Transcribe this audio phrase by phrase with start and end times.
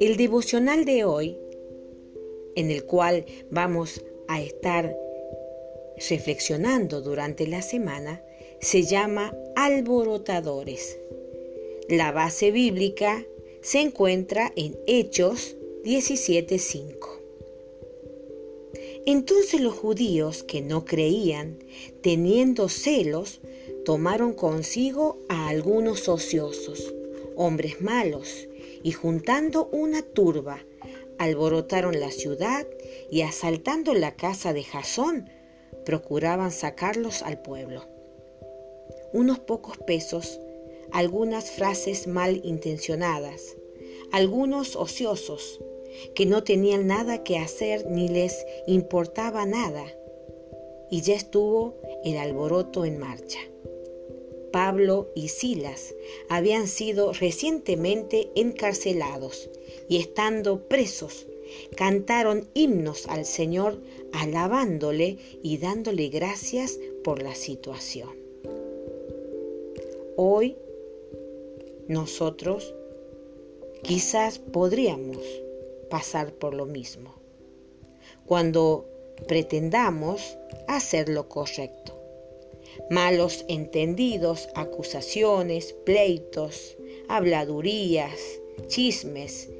[0.00, 1.38] El devocional de hoy,
[2.54, 4.96] en el cual vamos a estar
[6.08, 8.22] reflexionando durante la semana,
[8.60, 10.98] se llama alborotadores.
[11.88, 13.26] La base bíblica
[13.62, 17.22] se encuentra en Hechos 17.5.
[19.04, 21.58] Entonces los judíos que no creían,
[22.02, 23.40] teniendo celos,
[23.84, 26.94] tomaron consigo a algunos ociosos,
[27.36, 28.48] hombres malos,
[28.82, 30.64] y juntando una turba,
[31.18, 32.66] alborotaron la ciudad
[33.10, 35.30] y asaltando la casa de Jasón,
[35.84, 37.84] procuraban sacarlos al pueblo.
[39.12, 40.40] Unos pocos pesos,
[40.92, 43.56] algunas frases mal intencionadas,
[44.12, 45.60] algunos ociosos,
[46.14, 49.84] que no tenían nada que hacer ni les importaba nada.
[50.90, 53.38] Y ya estuvo el alboroto en marcha.
[54.52, 55.94] Pablo y Silas
[56.28, 59.50] habían sido recientemente encarcelados
[59.88, 61.26] y estando presos,
[61.76, 63.78] cantaron himnos al Señor
[64.12, 68.10] alabándole y dándole gracias por la situación.
[70.16, 70.56] Hoy
[71.88, 72.74] nosotros
[73.82, 75.18] quizás podríamos
[75.90, 77.14] pasar por lo mismo
[78.26, 78.86] cuando
[79.26, 82.01] pretendamos hacer lo correcto.
[82.90, 86.76] Malos entendidos, acusaciones, pleitos,
[87.08, 88.18] habladurías,
[88.68, 89.50] chismes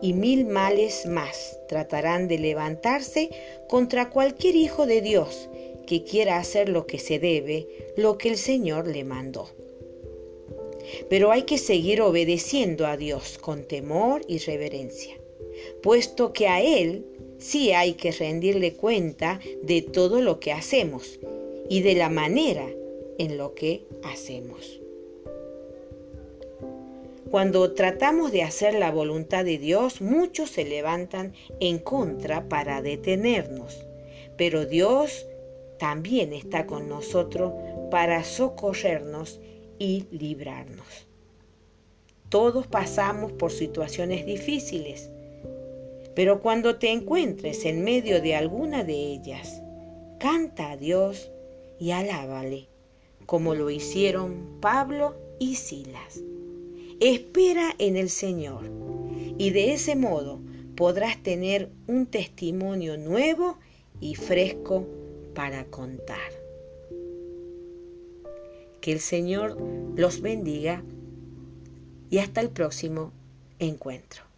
[0.00, 3.30] y mil males más tratarán de levantarse
[3.68, 5.48] contra cualquier hijo de Dios
[5.86, 9.48] que quiera hacer lo que se debe, lo que el Señor le mandó.
[11.08, 15.16] Pero hay que seguir obedeciendo a Dios con temor y reverencia,
[15.82, 17.06] puesto que a Él
[17.38, 21.20] sí hay que rendirle cuenta de todo lo que hacemos
[21.72, 22.68] y de la manera
[23.16, 24.78] en lo que hacemos.
[27.30, 33.86] Cuando tratamos de hacer la voluntad de Dios, muchos se levantan en contra para detenernos,
[34.36, 35.26] pero Dios
[35.78, 37.54] también está con nosotros
[37.90, 39.40] para socorrernos
[39.78, 41.06] y librarnos.
[42.28, 45.08] Todos pasamos por situaciones difíciles,
[46.14, 49.62] pero cuando te encuentres en medio de alguna de ellas,
[50.18, 51.31] canta a Dios
[51.82, 52.68] y alábale,
[53.26, 56.22] como lo hicieron Pablo y Silas.
[57.00, 58.70] Espera en el Señor
[59.36, 60.40] y de ese modo
[60.76, 63.58] podrás tener un testimonio nuevo
[64.00, 64.86] y fresco
[65.34, 66.30] para contar.
[68.80, 69.60] Que el Señor
[69.96, 70.84] los bendiga
[72.10, 73.10] y hasta el próximo
[73.58, 74.31] encuentro.